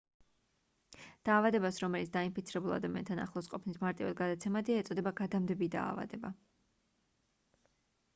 [1.29, 6.33] დაავადებას რომელიც დაინფიცირებულ ადამიანთან ახლოს ყოფნით მარტივად გადაცემადია ეწოდება გადამდები დაავადება